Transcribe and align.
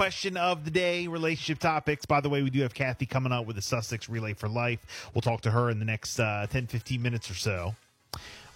question 0.00 0.38
of 0.38 0.64
the 0.64 0.70
day, 0.70 1.06
relationship 1.08 1.58
topics. 1.58 2.06
By 2.06 2.22
the 2.22 2.30
way, 2.30 2.42
we 2.42 2.48
do 2.48 2.62
have 2.62 2.72
Kathy 2.72 3.04
coming 3.04 3.32
up 3.32 3.44
with 3.44 3.56
the 3.56 3.60
Sussex 3.60 4.08
Relay 4.08 4.32
for 4.32 4.48
Life. 4.48 5.10
We'll 5.12 5.20
talk 5.20 5.42
to 5.42 5.50
her 5.50 5.68
in 5.68 5.78
the 5.78 5.84
next 5.84 6.18
uh, 6.18 6.46
10, 6.48 6.68
15 6.68 7.02
minutes 7.02 7.30
or 7.30 7.34
so. 7.34 7.74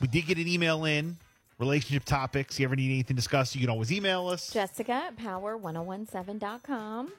We 0.01 0.09
did 0.09 0.27
get 0.27 0.39
an 0.39 0.49
email 0.49 0.87
in, 0.87 1.19
relationship 1.59 2.07
topics. 2.07 2.59
You 2.59 2.65
ever 2.65 2.75
need 2.75 2.91
anything 2.91 3.15
discussed, 3.15 3.55
you 3.55 3.61
can 3.61 3.69
always 3.69 3.93
email 3.93 4.27
us. 4.29 4.55
Jessica 4.55 4.93
at 4.93 5.17
power1017.com. 5.19 7.13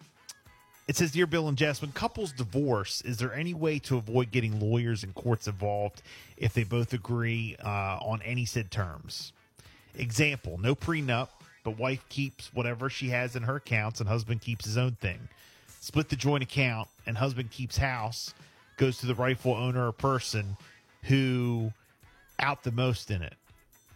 It 0.87 0.95
says, 0.95 1.11
Dear 1.11 1.27
Bill 1.27 1.47
and 1.47 1.55
Jess, 1.55 1.83
when 1.83 1.91
couples 1.91 2.31
divorce, 2.31 3.01
is 3.01 3.17
there 3.17 3.31
any 3.31 3.53
way 3.53 3.77
to 3.77 3.95
avoid 3.95 4.31
getting 4.31 4.59
lawyers 4.59 5.03
and 5.03 5.13
courts 5.13 5.47
involved 5.47 6.01
if 6.35 6.51
they 6.51 6.63
both 6.63 6.93
agree 6.93 7.57
uh, 7.63 7.99
on 8.01 8.23
any 8.23 8.45
said 8.45 8.71
terms? 8.71 9.33
Example, 9.93 10.57
no 10.57 10.73
prenup, 10.73 11.27
but 11.65 11.79
wife 11.79 12.07
keeps 12.07 12.53
whatever 12.53 12.89
she 12.89 13.09
has 13.09 13.35
in 13.35 13.43
her 13.43 13.57
accounts 13.57 13.99
and 13.99 14.07
husband 14.07 14.39
keeps 14.39 14.63
his 14.63 14.77
own 14.77 14.91
thing. 15.01 15.27
Split 15.81 16.07
the 16.07 16.15
joint 16.15 16.43
account 16.43 16.87
and 17.05 17.17
husband 17.17 17.51
keeps 17.51 17.75
house, 17.75 18.33
goes 18.77 18.99
to 18.99 19.07
the 19.07 19.15
rightful 19.15 19.53
owner 19.53 19.87
or 19.87 19.91
person 19.91 20.55
who 21.03 21.73
out 22.39 22.63
the 22.63 22.71
most 22.71 23.09
in 23.09 23.21
it. 23.21 23.33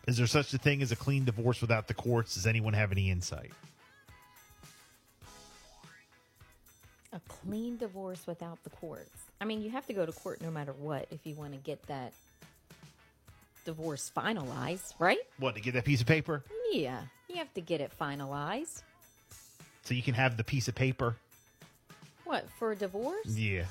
Is 0.08 0.18
there 0.18 0.28
such 0.28 0.52
a 0.54 0.58
thing 0.58 0.82
as 0.82 0.92
a 0.92 0.96
clean 0.96 1.26
divorce 1.26 1.62
without 1.62 1.88
the 1.88 1.94
courts? 1.94 2.34
Does 2.34 2.48
anyone 2.48 2.74
have 2.74 2.92
any 2.92 3.12
insight? 3.12 3.52
A 7.14 7.20
clean 7.28 7.78
divorce 7.78 8.26
without 8.26 8.64
the 8.64 8.72
courts. 8.72 9.10
I 9.40 9.46
mean, 9.46 9.62
you 9.62 9.70
have 9.70 9.86
to 9.88 9.94
go 9.94 10.06
to 10.08 10.12
court 10.12 10.42
no 10.42 10.50
matter 10.50 10.74
what 10.74 11.08
if 11.12 11.26
you 11.26 11.36
want 11.36 11.54
to 11.54 11.60
get 11.60 11.82
that 11.84 12.14
divorce 13.66 14.12
finalized, 14.16 14.94
right? 14.98 15.20
What, 15.38 15.54
to 15.56 15.62
get 15.62 15.76
that 15.76 15.86
piece 15.86 16.02
of 16.02 16.08
paper? 16.08 16.44
Yeah, 16.72 17.02
you 17.30 17.36
have 17.38 17.54
to 17.54 17.62
get 17.62 17.80
it 17.82 17.92
finalized. 18.00 18.82
So 19.84 19.94
you 19.94 20.02
can 20.04 20.14
have 20.16 20.38
the 20.38 20.44
piece 20.44 20.68
of 20.68 20.76
paper? 20.76 21.16
What, 22.26 22.46
for 22.60 22.72
a 22.72 22.76
divorce? 22.76 23.26
Yeah. 23.28 23.66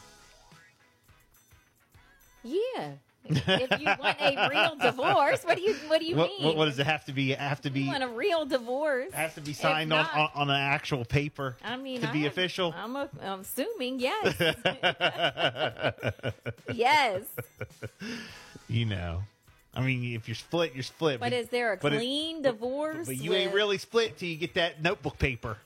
Yeah. 2.42 2.92
if 3.24 3.80
you 3.80 3.86
want 3.98 4.16
a 4.20 4.48
real 4.48 4.76
divorce, 4.80 5.42
what 5.44 5.56
do 5.56 5.62
you 5.62 5.74
what 5.88 6.00
do 6.00 6.06
you 6.06 6.16
What, 6.16 6.28
mean? 6.30 6.44
what, 6.46 6.56
what 6.56 6.64
does 6.66 6.78
it 6.78 6.86
have 6.86 7.04
to 7.06 7.12
be? 7.12 7.30
Have 7.32 7.60
to 7.62 7.70
be 7.70 7.82
you 7.82 7.88
want 7.88 8.02
a 8.02 8.08
real 8.08 8.46
divorce? 8.46 9.12
have 9.12 9.34
to 9.34 9.40
be 9.40 9.52
signed 9.52 9.92
on, 9.92 10.04
not- 10.04 10.14
on 10.14 10.30
on 10.34 10.50
an 10.50 10.56
actual 10.60 11.04
paper 11.04 11.56
I 11.62 11.76
mean, 11.76 12.00
to 12.00 12.10
be 12.12 12.20
I'm- 12.20 12.28
official? 12.28 12.74
I'm, 12.76 12.96
a, 12.96 13.08
I'm 13.22 13.40
assuming 13.40 13.98
yes. 14.00 14.36
yes. 16.72 17.24
you 18.68 18.86
know. 18.86 19.22
I 19.74 19.82
mean, 19.82 20.14
if 20.14 20.28
you're 20.28 20.34
split, 20.34 20.74
you're 20.74 20.82
split. 20.82 21.20
But 21.20 21.32
is 21.32 21.48
there 21.48 21.72
a 21.72 21.76
but 21.76 21.92
clean 21.92 22.42
but- 22.42 22.52
divorce? 22.52 23.06
But 23.06 23.16
you 23.16 23.34
ain't 23.34 23.54
really 23.54 23.78
split 23.78 24.18
till 24.18 24.28
you 24.28 24.36
get 24.36 24.54
that 24.54 24.82
notebook 24.82 25.18
paper. 25.18 25.56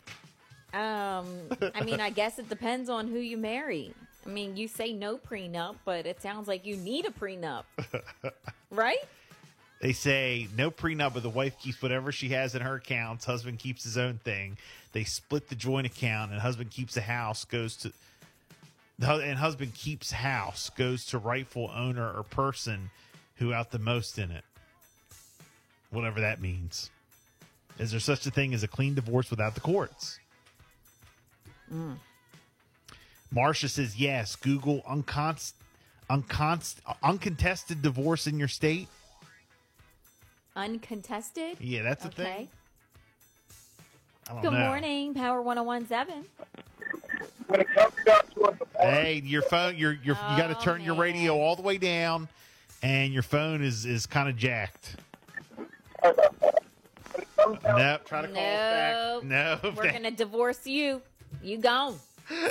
Um, 0.74 1.26
I 1.74 1.82
mean, 1.84 2.00
I 2.00 2.10
guess 2.10 2.38
it 2.38 2.48
depends 2.48 2.88
on 2.88 3.08
who 3.08 3.18
you 3.18 3.36
marry. 3.36 3.94
I 4.24 4.28
mean, 4.28 4.56
you 4.56 4.68
say 4.68 4.92
no 4.92 5.18
prenup, 5.18 5.76
but 5.84 6.06
it 6.06 6.22
sounds 6.22 6.48
like 6.48 6.64
you 6.64 6.76
need 6.76 7.06
a 7.06 7.10
prenup, 7.10 7.64
right? 8.70 8.98
They 9.80 9.92
say 9.92 10.46
no 10.56 10.70
prenup, 10.70 11.14
but 11.14 11.24
the 11.24 11.28
wife 11.28 11.58
keeps 11.58 11.82
whatever 11.82 12.12
she 12.12 12.28
has 12.30 12.54
in 12.54 12.62
her 12.62 12.76
accounts. 12.76 13.24
Husband 13.24 13.58
keeps 13.58 13.82
his 13.82 13.98
own 13.98 14.20
thing. 14.22 14.56
They 14.92 15.04
split 15.04 15.48
the 15.48 15.56
joint 15.56 15.86
account, 15.86 16.30
and 16.30 16.40
husband 16.40 16.70
keeps 16.70 16.94
the 16.94 17.00
house. 17.00 17.44
Goes 17.44 17.76
to 17.78 17.92
the 18.98 19.12
and 19.16 19.38
husband 19.38 19.74
keeps 19.74 20.12
house 20.12 20.70
goes 20.70 21.04
to 21.06 21.18
rightful 21.18 21.70
owner 21.74 22.08
or 22.12 22.22
person 22.22 22.90
who 23.42 23.52
out 23.52 23.72
the 23.72 23.78
most 23.78 24.18
in 24.18 24.30
it. 24.30 24.44
Whatever 25.90 26.20
that 26.20 26.40
means. 26.40 26.90
Is 27.78 27.90
there 27.90 28.00
such 28.00 28.24
a 28.26 28.30
thing 28.30 28.54
as 28.54 28.62
a 28.62 28.68
clean 28.68 28.94
divorce 28.94 29.30
without 29.30 29.54
the 29.54 29.60
courts? 29.60 30.18
Mm. 31.72 31.96
Marcia 33.30 33.68
says 33.68 33.96
yes. 33.98 34.36
Google 34.36 34.82
unconst, 34.88 35.54
unconst, 36.08 36.76
uncontested 37.02 37.82
divorce 37.82 38.26
in 38.26 38.38
your 38.38 38.48
state. 38.48 38.88
Uncontested. 40.54 41.56
Yeah, 41.60 41.82
that's 41.82 42.04
a 42.04 42.08
Okay. 42.08 42.22
thing. 42.24 42.48
I 44.30 44.40
Good 44.42 44.52
know. 44.52 44.66
morning, 44.66 45.14
Power 45.14 45.42
1017. 45.42 46.24
when 47.48 47.60
it 47.60 47.68
comes 47.74 47.94
down 48.04 48.20
to 48.34 48.44
it, 48.44 48.58
the 48.58 48.66
Hey, 48.78 49.22
your 49.24 49.42
phone, 49.42 49.76
your 49.76 49.92
your 49.94 50.14
you 50.14 50.36
got 50.36 50.48
to 50.48 50.56
Oh, 50.56 50.60
turn 50.60 50.82
your 50.82 50.94
oh, 50.94 50.98
radio 50.98 51.38
all 51.38 51.56
the 51.56 51.62
way 51.62 51.76
down, 51.78 52.28
and 52.82 53.12
your 53.12 53.22
phone 53.22 53.62
is 53.62 53.86
is 53.86 54.06
kind 54.06 54.28
of 54.28 54.36
jacked. 54.36 54.96
No, 57.64 57.98
try 58.04 58.22
to 58.22 58.28
call 58.28 58.36
us 58.36 59.22
back. 59.22 59.24
No, 59.24 59.58
We're 59.76 59.90
going 59.90 60.04
to 60.04 60.10
divorce 60.12 60.64
you. 60.64 61.02
You 61.42 61.58
gone. 61.58 61.98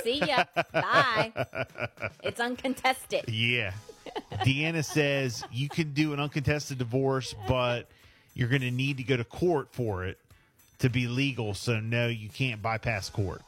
See 0.02 0.18
ya. 0.18 0.44
Bye. 0.72 1.32
It's 2.22 2.40
uncontested. 2.40 3.24
Yeah. 3.28 3.72
Deanna 4.40 4.84
says 4.84 5.44
you 5.50 5.68
can 5.68 5.92
do 5.92 6.12
an 6.12 6.20
uncontested 6.20 6.78
divorce, 6.78 7.34
but 7.48 7.88
you're 8.34 8.48
going 8.48 8.62
to 8.62 8.70
need 8.70 8.98
to 8.98 9.02
go 9.02 9.16
to 9.16 9.24
court 9.24 9.68
for 9.72 10.04
it 10.04 10.18
to 10.80 10.90
be 10.90 11.06
legal. 11.06 11.54
So 11.54 11.80
no, 11.80 12.08
you 12.08 12.28
can't 12.28 12.60
bypass 12.60 13.08
court. 13.08 13.42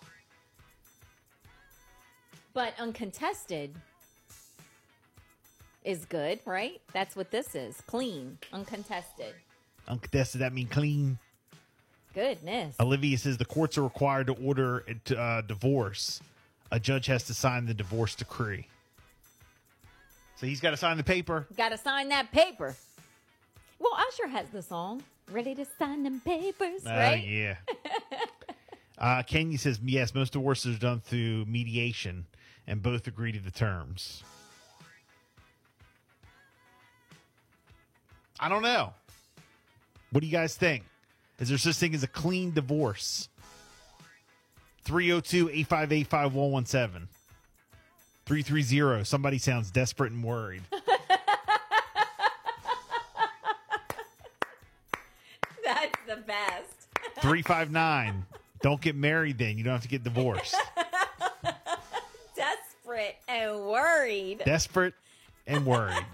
But 2.55 2.73
uncontested 2.79 3.75
is 5.85 6.05
good, 6.07 6.41
right? 6.45 6.81
That's 6.93 7.15
what 7.15 7.31
this 7.31 7.55
is. 7.55 7.81
Clean, 7.87 8.39
uncontested. 8.53 9.35
Uncontested 9.87 10.41
that 10.41 10.53
mean 10.53 10.67
clean. 10.69 11.19
Goodness. 12.15 12.77
Olivia 12.81 13.19
says 13.19 13.37
the 13.37 13.45
courts 13.45 13.77
are 13.77 13.83
required 13.83 14.29
to 14.29 14.35
order 14.35 14.85
a 15.11 15.19
uh, 15.19 15.41
divorce. 15.43 16.21
A 16.71 16.81
judge 16.81 17.07
has 17.07 17.25
to 17.25 17.35
sign 17.35 17.67
the 17.67 17.75
divorce 17.75 18.15
decree. 18.15 18.67
So 20.37 20.47
he's 20.47 20.61
got 20.61 20.71
to 20.71 20.77
sign 20.77 20.97
the 20.97 21.05
paper. 21.05 21.47
Got 21.57 21.71
to 21.71 21.79
sign 21.79 22.09
that 22.09 22.33
paper. 22.33 22.75
Well, 23.79 23.93
Usher 24.09 24.29
has 24.29 24.47
the 24.49 24.63
song. 24.63 25.03
Ready 25.31 25.55
to 25.55 25.65
sign 25.79 26.03
them 26.03 26.21
papers, 26.21 26.83
Oh, 26.87 26.91
right? 26.91 27.25
yeah. 27.27 27.57
uh, 28.99 29.23
Kenya 29.23 29.59
says 29.59 29.81
yes. 29.85 30.15
Most 30.15 30.33
divorces 30.35 30.77
are 30.77 30.81
done 30.81 31.01
through 31.01 31.47
mediation, 31.47 32.27
and 32.67 32.83
both 32.83 33.07
agree 33.07 33.33
to 33.33 33.39
the 33.41 33.51
terms. 33.51 34.23
I 38.45 38.49
don't 38.51 38.63
know. 38.63 38.93
What 40.11 40.21
do 40.21 40.27
you 40.27 40.33
guys 40.33 40.55
think? 40.55 40.85
Is 41.39 41.49
there 41.49 41.57
such 41.57 41.77
thing 41.77 41.95
as 41.95 42.03
a 42.03 42.07
clean 42.07 42.53
divorce? 42.53 43.31
302 44.83 45.49
858 45.49 46.07
5117. 46.07 47.09
330. 48.27 49.05
Somebody 49.05 49.39
sounds 49.39 49.71
desperate 49.71 50.13
and 50.13 50.23
worried. 50.23 50.61
That's 55.65 55.97
the 56.07 56.17
best. 56.27 56.89
359. 57.23 58.27
Don't 58.61 58.81
get 58.83 58.95
married 58.95 59.39
then. 59.39 59.57
You 59.57 59.65
don't 59.65 59.73
have 59.73 59.81
to 59.81 59.89
get 59.89 60.05
divorced. 60.05 60.55
Desperate 62.37 63.17
and 63.27 63.65
worried. 63.65 64.43
Desperate 64.45 64.93
and 65.47 65.65
worried. 65.65 66.05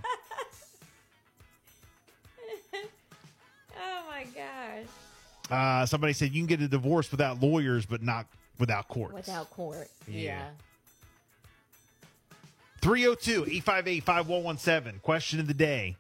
My 4.20 4.31
gosh. 4.31 4.86
Uh, 5.50 5.86
somebody 5.86 6.12
said 6.12 6.32
you 6.32 6.41
can 6.41 6.47
get 6.47 6.60
a 6.60 6.69
divorce 6.69 7.10
without 7.10 7.42
lawyers, 7.42 7.86
but 7.86 8.03
not 8.03 8.26
without 8.58 8.88
court. 8.88 9.12
Without 9.12 9.50
court. 9.50 9.88
Yeah. 10.06 10.20
Yeah. 10.20 10.48
302 12.80 13.44
858 13.44 14.04
5117. 14.04 15.00
Question 15.00 15.41
of 15.41 15.47
the 15.47 15.54
day. 15.54 15.97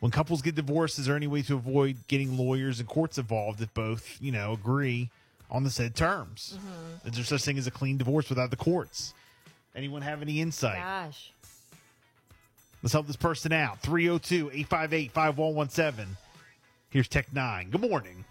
When 0.00 0.10
couples 0.10 0.42
get 0.42 0.56
divorced, 0.56 0.98
is 0.98 1.06
there 1.06 1.14
any 1.14 1.28
way 1.28 1.42
to 1.42 1.54
avoid 1.54 1.96
getting 2.08 2.36
lawyers 2.36 2.80
and 2.80 2.88
courts 2.88 3.18
involved 3.18 3.60
if 3.60 3.72
both, 3.72 4.18
you 4.20 4.32
know, 4.32 4.52
agree 4.52 5.10
on 5.48 5.62
the 5.62 5.70
said 5.70 5.94
terms? 5.94 6.58
Mm-hmm. 6.58 7.08
Is 7.08 7.14
there 7.14 7.24
such 7.24 7.44
thing 7.44 7.56
as 7.56 7.68
a 7.68 7.70
clean 7.70 7.98
divorce 7.98 8.28
without 8.28 8.50
the 8.50 8.56
courts? 8.56 9.14
Anyone 9.76 10.02
have 10.02 10.20
any 10.20 10.40
insight? 10.40 10.78
Gosh. 10.78 11.32
Let's 12.82 12.92
help 12.92 13.06
this 13.06 13.16
person 13.16 13.52
out. 13.52 13.78
302 13.78 14.50
858 14.52 15.12
5117. 15.12 16.16
Here's 16.92 17.08
Tech 17.08 17.32
9. 17.32 17.70
Good 17.70 17.80
morning. 17.80 18.26